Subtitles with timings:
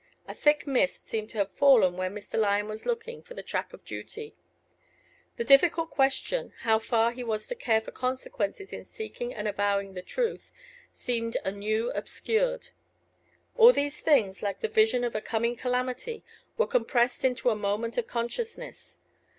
[0.27, 2.35] A thick mist seemed to have fallen where Mr.
[2.39, 4.35] Lyon was looking for the track of duty:
[5.37, 9.93] the difficult question, how far he was to care for consequences in seeking and avowing
[9.93, 10.51] the truth,
[10.91, 12.69] seemed anew obscured.
[13.55, 16.23] All these things, like the vision of a coming calamity,
[16.57, 18.97] were compressed into a moment of consciousness.